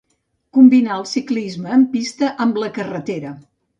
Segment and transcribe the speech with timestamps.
[0.57, 3.35] Combinà el ciclisme en pista amb la carretera.